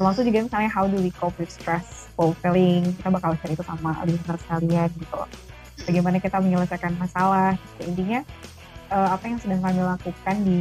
Termasuk 0.00 0.24
juga 0.24 0.48
misalnya 0.48 0.72
how 0.72 0.88
do 0.88 0.96
we 0.96 1.12
cope 1.12 1.36
with 1.36 1.52
stressful 1.52 2.32
feeling, 2.40 2.88
kita 2.96 3.12
bakal 3.12 3.36
share 3.36 3.52
itu 3.52 3.60
sama 3.68 4.00
listener 4.08 4.40
sekalian 4.40 4.88
gitu. 4.96 5.20
Bagaimana 5.84 6.16
kita 6.16 6.40
menyelesaikan 6.40 6.96
masalah, 6.96 7.52
gitu. 7.76 7.92
intinya 7.92 8.24
uh, 8.88 9.12
apa 9.12 9.24
yang 9.28 9.36
sedang 9.44 9.60
kami 9.60 9.80
lakukan 9.84 10.36
di 10.40 10.60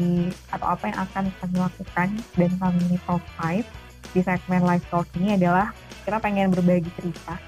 atau 0.52 0.68
apa 0.68 0.84
yang 0.92 0.98
akan 1.08 1.24
kami 1.40 1.56
lakukan 1.56 2.10
dan 2.36 2.52
kami 2.60 3.00
provide 3.08 3.68
di 4.12 4.20
segmen 4.20 4.64
live 4.68 4.86
talk 4.92 5.08
ini 5.16 5.40
adalah 5.40 5.72
kita 6.04 6.18
pengen 6.20 6.52
berbagi 6.52 6.92
cerita 6.98 7.40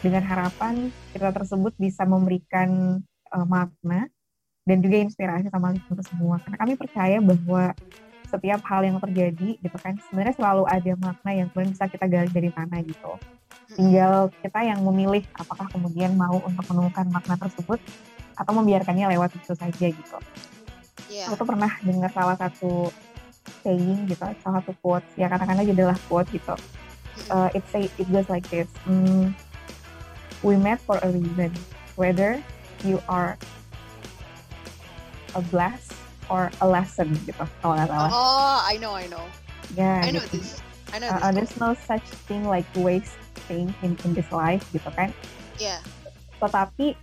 dengan 0.00 0.24
harapan 0.24 0.88
cerita 1.12 1.28
tersebut 1.44 1.76
bisa 1.76 2.08
memberikan 2.08 3.00
uh, 3.32 3.44
makna 3.44 4.08
dan 4.64 4.80
juga 4.80 4.96
inspirasi 4.96 5.52
sama 5.52 5.76
listener 5.76 6.04
semua 6.08 6.40
karena 6.40 6.56
kami 6.56 6.72
percaya 6.80 7.18
bahwa 7.20 7.76
setiap 8.28 8.60
hal 8.66 8.82
yang 8.82 8.98
terjadi 8.98 9.58
gitu 9.60 9.76
kan 9.78 9.94
sebenarnya 10.08 10.34
selalu 10.36 10.64
ada 10.66 10.92
makna 10.98 11.30
yang 11.30 11.46
kemudian 11.52 11.72
bisa 11.76 11.84
kita 11.86 12.06
gali 12.08 12.30
dari 12.32 12.50
mana 12.50 12.82
gitu. 12.82 13.12
Tinggal 13.74 14.30
kita 14.44 14.60
yang 14.62 14.80
memilih 14.84 15.22
apakah 15.34 15.66
kemudian 15.72 16.14
mau 16.14 16.38
untuk 16.42 16.64
menemukan 16.70 17.06
makna 17.10 17.34
tersebut 17.38 17.80
atau 18.34 18.52
membiarkannya 18.54 19.14
lewat 19.14 19.30
itu 19.38 19.54
saja 19.54 19.86
gitu. 19.90 20.18
Iya. 21.14 21.30
aku 21.30 21.46
tuh 21.46 21.46
pernah 21.46 21.70
dengar 21.84 22.10
salah 22.10 22.34
satu 22.34 22.90
saying 23.62 24.10
gitu 24.10 24.24
salah 24.42 24.58
satu 24.58 24.72
quote 24.82 25.06
ya 25.14 25.30
katakanlah 25.30 25.62
aja 25.62 25.72
adalah 25.72 25.96
quote 26.10 26.26
gitu. 26.34 26.54
Uh, 27.30 27.46
it 27.54 27.62
say 27.70 27.86
it 27.94 28.10
goes 28.10 28.26
like 28.26 28.42
this 28.50 28.66
mm, 28.90 29.30
we 30.42 30.58
met 30.58 30.82
for 30.82 30.98
a 31.06 31.08
reason 31.14 31.54
whether 31.94 32.42
you 32.82 32.98
are 33.06 33.38
a 35.38 35.42
blast 35.54 35.93
or 36.28 36.48
a 36.60 36.66
lesson 36.66 37.08
gitu 37.24 37.44
kalau 37.60 37.74
nggak 37.74 37.88
salah 37.88 38.10
Oh, 38.10 38.58
I 38.60 38.76
know, 38.76 38.92
I 38.92 39.06
know. 39.06 39.24
ya 39.72 40.00
I 40.00 40.10
know 40.10 40.22
gitu. 40.24 40.38
this. 40.38 40.60
I 40.90 40.98
know 40.98 41.08
Uh, 41.08 41.18
uh, 41.18 41.28
this. 41.28 41.34
there's 41.34 41.54
no 41.56 41.70
such 41.84 42.06
thing 42.24 42.44
like 42.44 42.66
wasting 42.74 43.68
in, 43.80 43.98
in 44.00 44.10
this 44.12 44.28
life 44.30 44.62
gitu 44.70 44.86
kan 44.92 45.10
Iya. 45.56 45.78
tetapi 46.38 46.98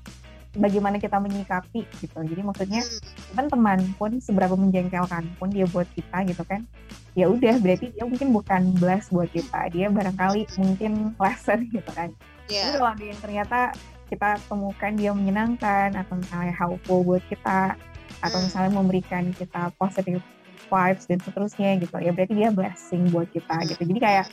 bagaimana 0.53 0.97
kita 0.97 1.15
menyikapi 1.15 1.87
gitu 1.97 2.19
jadi 2.21 2.41
maksudnya 2.41 2.83
Hmm. 2.83 2.99
kan 3.33 3.45
teman 3.47 3.79
pun 3.95 4.11
seberapa 4.17 4.53
menjengkelkan 4.53 5.23
pun 5.35 5.47
dia 5.47 5.63
buat 5.65 5.87
kita 5.91 6.27
gitu 6.27 6.43
kan 6.43 6.67
ya 7.11 7.27
udah 7.27 7.55
berarti 7.57 7.91
dia 7.91 8.03
mungkin 8.03 8.31
bukan 8.31 8.61
blast 8.75 9.11
buat 9.11 9.27
kita 9.27 9.67
dia 9.69 9.87
barangkali 9.87 10.47
mungkin 10.57 11.15
lesson 11.15 11.67
gitu 11.67 11.91
kan 11.91 12.11
Iya. 12.47 12.67
Tapi 12.67 12.75
kalau 12.75 12.91
yang 12.99 13.19
ternyata 13.23 13.59
kita 14.07 14.29
temukan 14.43 14.91
dia 14.91 15.11
menyenangkan 15.11 15.95
atau 15.95 16.19
misalnya 16.19 16.51
helpful 16.51 16.99
buat 16.99 17.23
kita 17.25 17.79
atau 18.19 18.37
Hmm. 18.37 18.45
misalnya 18.51 18.71
memberikan 18.75 19.23
kita 19.31 19.71
positive 19.79 20.19
vibes 20.67 21.05
dan 21.07 21.19
seterusnya 21.23 21.79
gitu. 21.79 21.95
Ya 21.99 22.11
berarti 22.11 22.33
dia 22.35 22.49
blessing 22.51 23.11
buat 23.11 23.31
kita 23.31 23.55
gitu. 23.71 23.81
Jadi 23.87 23.99
kayak 23.99 24.25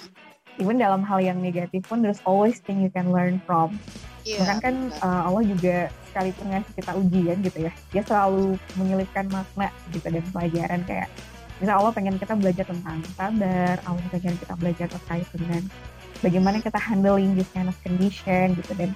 even 0.58 0.78
dalam 0.78 1.06
hal 1.06 1.22
yang 1.22 1.38
negatif 1.38 1.86
pun 1.86 2.02
there's 2.02 2.22
always 2.26 2.58
thing 2.66 2.82
you 2.82 2.90
can 2.90 3.14
learn 3.14 3.38
from. 3.46 3.78
Iya. 4.28 4.44
bahkan 4.44 4.60
kan 4.60 4.74
uh, 5.00 5.22
Allah 5.24 5.44
juga 5.48 5.76
sekalipun 6.12 6.52
ngasih 6.52 6.72
kita 6.76 6.92
ujian 7.00 7.36
gitu 7.40 7.58
ya 7.64 7.72
dia 7.96 8.02
selalu 8.04 8.60
menyelipkan 8.76 9.24
makna 9.32 9.72
gitu 9.88 10.04
dan 10.04 10.24
pelajaran 10.28 10.80
kayak 10.84 11.08
misal 11.58 11.80
Allah 11.80 11.92
pengen 11.96 12.20
kita 12.20 12.34
belajar 12.36 12.64
tentang 12.68 13.00
sabar 13.16 13.80
Allah 13.88 14.04
pengen 14.12 14.36
kita 14.36 14.54
belajar 14.60 14.86
terkait 14.92 15.28
dengan 15.32 15.62
bagaimana 16.20 16.56
kita 16.60 16.76
handling 16.76 17.32
this 17.38 17.48
kind 17.56 17.72
of 17.72 17.76
condition 17.80 18.52
gitu 18.52 18.72
dan 18.76 18.92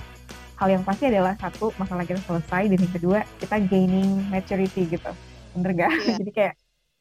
hal 0.62 0.70
yang 0.70 0.86
pasti 0.86 1.10
adalah 1.10 1.34
satu 1.34 1.74
masalah 1.74 2.06
kita 2.06 2.22
selesai 2.22 2.70
dan 2.70 2.78
yang 2.78 2.92
kedua 2.94 3.18
kita 3.42 3.58
gaining 3.66 4.22
maturity 4.30 4.86
gitu 4.86 5.10
bener 5.52 5.70
gak? 5.74 5.90
Iya. 5.98 6.14
jadi 6.22 6.30
kayak 6.30 6.54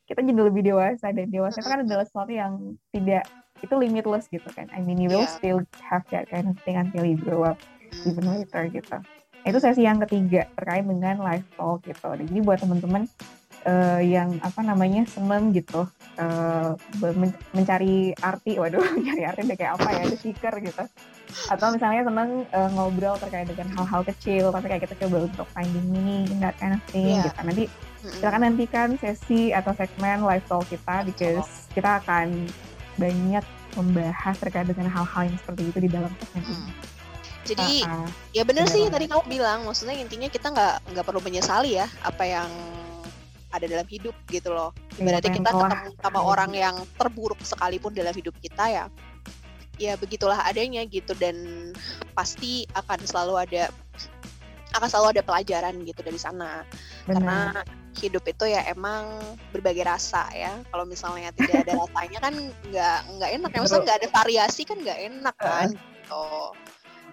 kita 0.09 0.19
jadi 0.25 0.41
lebih 0.41 0.63
dewasa 0.65 1.13
dan 1.13 1.29
dewasa 1.29 1.61
itu 1.61 1.69
kan 1.69 1.85
adalah 1.85 2.03
sesuatu 2.03 2.33
yang 2.33 2.53
tidak 2.89 3.29
itu 3.61 3.73
limitless 3.77 4.25
gitu 4.27 4.49
kan 4.49 4.65
I 4.73 4.81
mean 4.81 4.97
you 4.97 5.13
will 5.13 5.21
Iya. 5.21 5.37
still 5.37 5.59
have 5.85 6.01
that 6.09 6.25
kind 6.27 6.49
of 6.49 6.57
thing 6.65 6.73
until 6.75 7.05
you 7.05 7.21
grow 7.21 7.45
up 7.45 7.61
Hmm. 7.91 8.07
even 8.07 8.25
later 8.25 8.65
gitu. 8.71 8.97
Itu 9.43 9.57
sesi 9.59 9.83
yang 9.83 9.99
ketiga 9.99 10.47
terkait 10.55 10.87
dengan 10.87 11.19
live 11.19 11.43
talk 11.53 11.83
gitu. 11.83 12.07
Dan 12.07 12.23
jadi 12.23 12.39
buat 12.39 12.57
teman-teman 12.57 13.03
eh, 13.61 14.01
yang 14.07 14.39
apa 14.39 14.63
namanya 14.63 15.03
seneng 15.05 15.51
gitu 15.51 15.85
be- 16.97 17.13
men- 17.13 17.35
mencari 17.51 18.15
arti, 18.15 18.55
waduh 18.55 18.79
mencari 18.95 19.21
arti 19.21 19.41
udah 19.43 19.57
kayak 19.59 19.73
apa 19.75 19.87
ya, 19.91 20.01
ada 20.01 20.15
stiker 20.15 20.53
gitu. 20.63 20.83
Atau 21.49 21.73
misalnya 21.73 22.01
seneng 22.07 22.45
eh, 22.47 22.69
ngobrol 22.75 23.15
terkait 23.17 23.47
dengan 23.47 23.67
hal-hal 23.79 24.01
kecil, 24.07 24.51
tapi 24.51 24.65
kayak 24.67 24.83
kita 24.89 24.95
coba 25.05 25.17
untuk 25.27 25.47
finding 25.51 25.85
meaning, 25.91 26.27
that 26.39 26.55
kind 26.59 26.75
of 26.75 26.81
thing 26.89 27.17
Iya. 27.19 27.27
gitu. 27.29 27.39
Nanti 27.43 27.63
silakan 28.01 28.41
nantikan 28.41 28.89
sesi 28.97 29.53
atau 29.53 29.71
segmen 29.77 30.25
live 30.25 30.45
talk 30.49 30.65
kita 30.65 31.05
because 31.05 31.69
kita 31.71 32.01
akan 32.01 32.49
banyak 32.97 33.45
membahas 33.77 34.35
terkait 34.41 34.67
dengan 34.67 34.91
hal-hal 34.91 35.31
yang 35.31 35.37
seperti 35.39 35.63
itu 35.71 35.79
di 35.85 35.89
dalam 35.89 36.11
segmen 36.19 36.43
ini. 36.43 36.55
Hmm. 36.55 36.71
Jadi 37.41 37.69
Ah, 37.83 38.05
ah. 38.05 38.07
ya 38.37 38.45
bener 38.45 38.69
bener 38.69 38.73
sih 38.73 38.85
tadi 38.93 39.05
kamu 39.09 39.25
bilang 39.25 39.65
maksudnya 39.65 39.97
intinya 39.97 40.29
kita 40.29 40.53
nggak 40.53 40.93
nggak 40.93 41.05
perlu 41.05 41.21
menyesali 41.25 41.73
ya 41.73 41.89
apa 42.05 42.21
yang 42.21 42.49
ada 43.51 43.65
dalam 43.67 43.87
hidup 43.89 44.15
gitu 44.31 44.53
loh. 44.53 44.71
Iya, 44.95 45.03
Ibaratnya 45.03 45.27
yang 45.27 45.37
kita 45.43 45.51
ketemu 45.51 45.89
sama 45.99 46.19
orang 46.23 46.51
yang 46.55 46.75
terburuk 46.95 47.39
sekalipun 47.43 47.91
dalam 47.91 48.13
hidup 48.15 48.35
kita 48.39 48.65
ya 48.71 48.85
ya 49.81 49.97
begitulah 49.97 50.37
adanya 50.45 50.85
gitu 50.85 51.17
dan 51.17 51.35
pasti 52.13 52.69
akan 52.77 52.99
selalu 53.01 53.49
ada 53.49 53.73
akan 54.77 54.87
selalu 54.87 55.17
ada 55.17 55.23
pelajaran 55.25 55.75
gitu 55.83 55.99
dari 56.05 56.21
sana 56.21 56.63
Benar. 57.09 57.17
karena 57.17 57.39
hidup 57.97 58.23
itu 58.23 58.45
ya 58.47 58.63
emang 58.69 59.19
berbagai 59.51 59.83
rasa 59.83 60.29
ya 60.31 60.61
kalau 60.69 60.85
misalnya 60.85 61.33
tidak 61.33 61.67
ada 61.67 61.73
rasanya 61.81 62.19
kan 62.21 62.33
nggak 62.69 62.99
nggak 63.17 63.29
enak 63.41 63.49
ya 63.51 63.59
maksudnya 63.59 63.83
nggak 63.89 63.99
ada 64.05 64.09
variasi 64.13 64.61
kan 64.63 64.77
nggak 64.79 64.99
enak 65.11 65.35
kan 65.35 65.69
gitu 65.73 66.55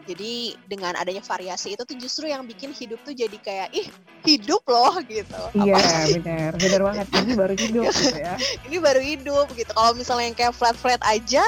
jadi 0.08 0.56
dengan 0.64 0.96
adanya 0.96 1.20
variasi 1.20 1.76
itu 1.76 1.84
tuh 1.84 1.92
justru 2.00 2.32
yang 2.32 2.48
bikin 2.48 2.72
hidup 2.72 2.96
tuh 3.04 3.12
jadi 3.12 3.36
kayak 3.44 3.68
ih 3.76 3.92
hidup 4.24 4.64
loh 4.64 4.96
gitu. 5.04 5.42
Iya 5.52 5.76
benar, 6.16 6.52
benar 6.56 6.80
banget. 6.80 7.06
Ini 7.12 7.32
baru 7.36 7.54
hidup 7.60 7.84
gitu 7.92 8.16
ya. 8.16 8.34
Ini 8.72 8.76
baru 8.80 9.00
hidup 9.04 9.46
gitu. 9.52 9.68
Kalau 9.68 9.92
misalnya 9.92 10.32
yang 10.32 10.38
kayak 10.40 10.56
flat 10.56 10.76
flat 10.80 11.02
aja, 11.04 11.44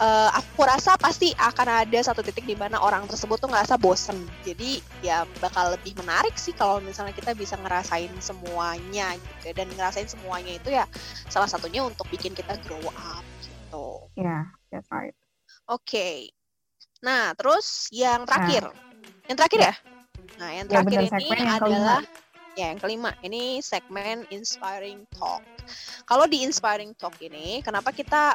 uh, 0.00 0.30
aku 0.32 0.64
rasa 0.64 0.96
pasti 0.96 1.32
akan 1.36 1.86
ada 1.86 2.00
satu 2.00 2.20
titik 2.24 2.44
di 2.44 2.56
mana 2.56 2.80
orang 2.80 3.04
tersebut 3.08 3.40
tuh 3.40 3.50
ngerasa 3.50 3.76
bosen. 3.80 4.16
Jadi 4.44 4.80
ya 5.04 5.24
bakal 5.40 5.74
lebih 5.76 5.96
menarik 6.00 6.36
sih 6.36 6.52
kalau 6.56 6.80
misalnya 6.80 7.12
kita 7.12 7.32
bisa 7.36 7.56
ngerasain 7.60 8.12
semuanya 8.20 9.16
gitu. 9.16 9.52
Dan 9.56 9.68
ngerasain 9.74 10.08
semuanya 10.08 10.56
itu 10.56 10.72
ya 10.72 10.84
salah 11.28 11.48
satunya 11.48 11.84
untuk 11.84 12.08
bikin 12.08 12.32
kita 12.32 12.56
grow 12.64 12.82
up 12.92 13.24
gitu. 13.44 14.08
Yeah, 14.16 14.48
that's 14.72 14.88
right. 14.88 15.16
Oke, 15.66 15.82
okay. 15.82 16.16
Nah, 17.04 17.34
terus 17.36 17.90
yang 17.92 18.24
terakhir. 18.24 18.70
Nah. 18.70 19.26
Yang 19.28 19.36
terakhir 19.42 19.60
ya? 19.60 19.74
Nah, 20.36 20.50
yang 20.52 20.66
ya, 20.66 20.70
terakhir 20.70 20.98
ya, 20.98 21.08
ini 21.18 21.26
yang 21.28 21.56
adalah 21.58 22.00
kelima. 22.02 22.56
ya 22.56 22.66
yang 22.72 22.80
kelima. 22.80 23.10
Ini 23.20 23.42
segmen 23.60 24.16
inspiring 24.32 25.04
talk. 25.12 25.42
Kalau 26.06 26.24
di 26.30 26.46
inspiring 26.46 26.94
talk 26.96 27.18
ini, 27.20 27.60
kenapa 27.60 27.90
kita 27.90 28.32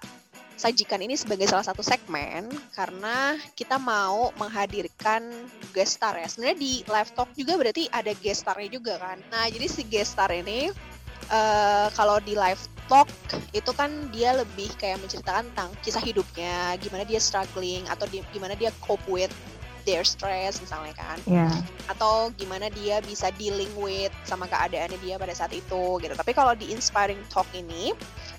sajikan 0.61 1.01
ini 1.01 1.17
sebagai 1.17 1.49
salah 1.49 1.65
satu 1.65 1.81
segmen 1.81 2.45
karena 2.77 3.33
kita 3.57 3.81
mau 3.81 4.29
menghadirkan 4.37 5.25
guest 5.73 5.97
star 5.97 6.13
ya. 6.21 6.29
Sebenarnya 6.29 6.57
di 6.61 6.73
live 6.85 7.11
talk 7.17 7.33
juga 7.33 7.57
berarti 7.57 7.89
ada 7.89 8.13
guest 8.21 8.45
starnya 8.45 8.69
juga 8.69 9.01
kan. 9.01 9.17
Nah, 9.33 9.49
jadi 9.49 9.65
si 9.65 9.81
guest 9.89 10.13
star 10.13 10.29
ini 10.29 10.69
uh, 11.33 11.89
kalau 11.97 12.21
di 12.21 12.37
live 12.37 12.61
talk 12.85 13.09
itu 13.57 13.71
kan 13.73 13.89
dia 14.13 14.37
lebih 14.37 14.69
kayak 14.77 15.01
menceritakan 15.01 15.49
tentang 15.49 15.73
kisah 15.81 16.03
hidupnya, 16.03 16.77
gimana 16.77 17.09
dia 17.09 17.17
struggling 17.17 17.89
atau 17.89 18.05
di, 18.05 18.21
gimana 18.29 18.53
dia 18.53 18.69
cope 18.85 19.01
with 19.09 19.33
their 19.83 20.05
stress 20.05 20.61
misalnya 20.61 20.93
kan, 20.93 21.17
yeah. 21.27 21.53
atau 21.89 22.29
gimana 22.37 22.69
dia 22.71 23.01
bisa 23.03 23.33
dealing 23.35 23.69
with 23.77 24.13
sama 24.23 24.45
keadaannya 24.47 24.97
dia 25.01 25.15
pada 25.17 25.33
saat 25.33 25.51
itu 25.51 25.99
gitu. 25.99 26.13
Tapi 26.13 26.31
kalau 26.31 26.53
di 26.53 26.69
inspiring 26.71 27.19
talk 27.29 27.47
ini 27.53 27.91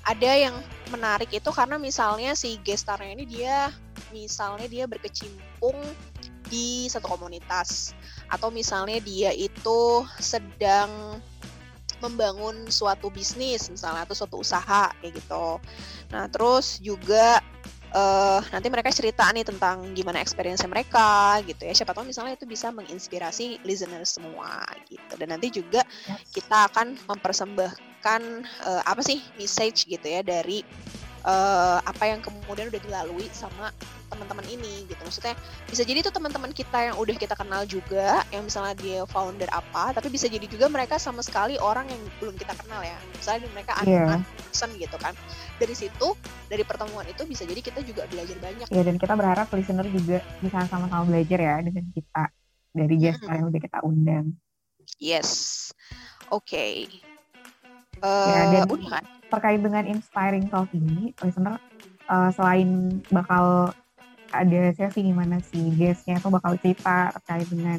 ada 0.07 0.31
yang 0.35 0.55
menarik 0.91 1.31
itu 1.31 1.51
karena 1.55 1.79
misalnya 1.79 2.35
si 2.35 2.59
guest 2.63 2.87
starnya 2.87 3.15
ini 3.15 3.25
dia 3.27 3.71
misalnya 4.11 4.67
dia 4.67 4.85
berkecimpung 4.85 5.79
di 6.53 6.91
satu 6.91 7.09
komunitas 7.17 7.97
atau 8.29 8.53
misalnya 8.53 9.01
dia 9.01 9.33
itu 9.33 10.05
sedang 10.21 11.17
membangun 12.03 12.67
suatu 12.67 13.09
bisnis 13.15 13.71
misalnya 13.71 14.03
atau 14.03 14.17
suatu 14.19 14.43
usaha 14.43 14.91
kayak 15.01 15.23
gitu. 15.23 15.63
Nah 16.11 16.27
terus 16.29 16.83
juga 16.83 17.39
uh, 17.93 18.41
nanti 18.51 18.69
mereka 18.73 18.91
cerita 18.91 19.29
nih 19.31 19.45
tentang 19.47 19.93
gimana 19.93 20.19
experience 20.19 20.65
mereka 20.67 21.39
gitu 21.45 21.63
ya. 21.69 21.73
Siapa 21.77 21.93
tahu 21.93 22.09
misalnya 22.09 22.35
itu 22.35 22.49
bisa 22.49 22.73
menginspirasi 22.73 23.63
listener 23.63 24.03
semua 24.09 24.65
gitu. 24.89 25.15
Dan 25.17 25.33
nanti 25.33 25.49
juga 25.53 25.85
kita 26.33 26.73
akan 26.73 26.97
mempersembahkan 27.09 28.23
uh, 28.67 28.83
apa 28.85 29.01
sih 29.05 29.21
message 29.37 29.87
gitu 29.87 30.05
ya 30.05 30.25
dari 30.25 30.65
uh, 31.25 31.79
apa 31.83 32.05
yang 32.11 32.21
kemudian 32.23 32.69
udah 32.71 32.83
dilalui 32.83 33.27
sama 33.33 33.71
teman-teman 34.13 34.45
ini 34.53 34.85
gitu 34.85 35.01
maksudnya 35.01 35.35
bisa 35.65 35.83
jadi 35.89 36.05
itu 36.05 36.13
teman-teman 36.13 36.53
kita 36.53 36.93
yang 36.93 36.97
udah 37.01 37.17
kita 37.17 37.33
kenal 37.33 37.65
juga 37.65 38.21
yang 38.29 38.45
misalnya 38.45 38.77
dia 38.77 39.01
founder 39.09 39.49
apa 39.49 39.97
tapi 39.97 40.13
bisa 40.13 40.29
jadi 40.29 40.45
juga 40.45 40.69
mereka 40.69 41.01
sama 41.01 41.25
sekali 41.25 41.57
orang 41.57 41.89
yang 41.89 42.01
belum 42.21 42.37
kita 42.37 42.53
kenal 42.61 42.85
ya 42.85 42.99
misalnya 43.17 43.49
mereka 43.57 43.73
yeah. 43.89 44.21
person 44.21 44.71
gitu 44.77 44.97
kan 45.01 45.17
dari 45.57 45.73
situ 45.73 46.09
dari 46.53 46.63
pertemuan 46.67 47.09
itu 47.09 47.25
bisa 47.25 47.49
jadi 47.49 47.61
kita 47.65 47.81
juga 47.87 48.05
belajar 48.11 48.37
banyak 48.37 48.67
ya 48.69 48.83
dan 48.85 48.97
kita 49.01 49.15
berharap 49.17 49.49
listener 49.57 49.89
juga 49.89 50.21
bisa 50.45 50.59
sama-sama 50.69 51.09
belajar 51.09 51.39
ya 51.41 51.57
dengan 51.65 51.87
kita 51.97 52.25
dari 52.73 52.95
guest 53.01 53.21
mm 53.21 53.25
-hmm. 53.25 53.35
yang 53.41 53.45
udah 53.49 53.61
kita 53.65 53.79
undang 53.81 54.27
yes 55.01 55.31
oke 56.29 56.45
okay. 56.45 57.12
Uh, 58.03 58.27
ya 58.29 58.43
dan 58.51 58.63
udah 58.69 59.01
terkait 59.33 59.61
dengan 59.65 59.85
inspiring 59.89 60.47
talk 60.53 60.69
ini 60.77 61.17
listener 61.25 61.57
uh, 62.11 62.29
selain 62.35 63.01
bakal 63.09 63.73
ada 64.33 64.73
sesi 64.73 65.05
gimana 65.05 65.39
sih 65.45 65.73
guestnya 65.77 66.17
tuh 66.19 66.33
bakal 66.33 66.57
cerita 66.57 67.13
terkait 67.21 67.47
dengan 67.53 67.79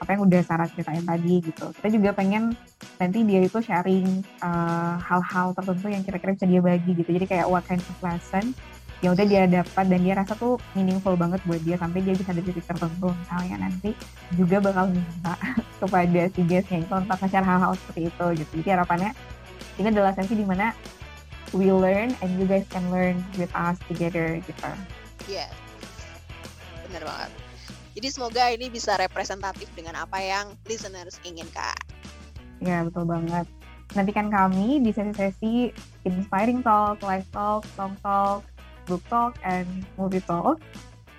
apa 0.00 0.16
yang 0.16 0.24
udah 0.24 0.40
Sarah 0.40 0.64
ceritain 0.72 1.04
tadi 1.04 1.44
gitu. 1.44 1.66
Kita 1.76 1.88
juga 1.92 2.10
pengen 2.16 2.56
nanti 2.96 3.20
dia 3.28 3.44
itu 3.44 3.60
sharing 3.60 4.24
eh, 4.24 4.94
hal-hal 4.96 5.52
uh, 5.52 5.54
tertentu 5.54 5.92
yang 5.92 6.00
kira-kira 6.00 6.32
bisa 6.32 6.48
dia 6.48 6.64
bagi 6.64 6.96
gitu. 6.96 7.10
Jadi 7.12 7.26
kayak 7.28 7.46
what 7.52 7.68
kind 7.68 7.84
of 7.84 7.98
lesson 8.00 8.56
yang 9.00 9.16
udah 9.16 9.24
dia 9.28 9.48
dapat 9.48 9.84
dan 9.88 10.00
dia 10.04 10.14
rasa 10.16 10.36
tuh 10.36 10.60
meaningful 10.76 11.16
banget 11.16 11.40
buat 11.48 11.60
dia 11.64 11.76
sampai 11.80 12.04
dia 12.04 12.12
bisa 12.12 12.36
ada 12.36 12.44
titik 12.44 12.64
tertentu 12.68 13.08
misalnya 13.08 13.64
nanti 13.64 13.96
juga 14.36 14.60
bakal 14.60 14.92
minta 14.92 15.32
kepada 15.80 16.20
si 16.28 16.40
guestnya 16.44 16.84
itu 16.84 16.92
untuk 16.92 17.16
nge-share 17.16 17.48
hal-hal 17.48 17.72
seperti 17.76 18.00
itu 18.12 18.26
gitu. 18.44 18.52
Jadi 18.64 18.68
harapannya 18.76 19.10
ini 19.80 19.88
adalah 19.88 20.12
sesi 20.12 20.36
di 20.36 20.44
mana 20.44 20.76
we 21.56 21.72
learn 21.72 22.12
and 22.20 22.30
you 22.36 22.44
guys 22.44 22.68
can 22.68 22.84
learn 22.92 23.18
with 23.40 23.50
us 23.56 23.80
together 23.88 24.36
gitu. 24.44 24.70
Yeah 25.26 25.48
bener 26.90 27.06
banget. 27.06 27.30
Jadi 27.94 28.08
semoga 28.10 28.42
ini 28.50 28.66
bisa 28.66 28.98
representatif 28.98 29.70
dengan 29.78 30.02
apa 30.02 30.18
yang 30.18 30.58
listeners 30.66 31.22
inginkan. 31.22 31.78
Ya, 32.58 32.82
betul 32.82 33.06
banget. 33.06 33.46
Nantikan 33.94 34.30
kami 34.30 34.82
di 34.82 34.90
sesi-sesi 34.90 35.70
Inspiring 36.06 36.66
Talk, 36.66 37.02
Live 37.06 37.26
Talk, 37.30 37.62
Song 37.78 37.94
Talk, 38.02 38.42
Book 38.86 39.02
Talk, 39.06 39.38
and 39.46 39.86
Movie 39.94 40.22
Talk 40.22 40.58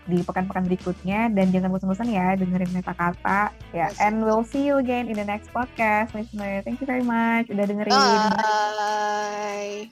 di 0.08 0.22
pekan-pekan 0.26 0.66
berikutnya. 0.66 1.30
Dan 1.34 1.52
jangan 1.54 1.70
bosan-bosan 1.74 2.10
ya 2.10 2.34
dengerin 2.38 2.72
meta 2.74 2.94
kata. 2.94 3.52
Ya 3.74 3.90
yes. 3.90 3.98
and 4.02 4.24
we'll 4.24 4.46
see 4.46 4.64
you 4.66 4.78
again 4.78 5.10
in 5.10 5.18
the 5.18 5.26
next 5.26 5.50
podcast 5.54 6.14
listener. 6.14 6.62
Thank 6.62 6.82
you 6.82 6.88
very 6.88 7.06
much 7.06 7.50
udah 7.50 7.66
dengerin. 7.66 7.94
Bye 7.94 9.92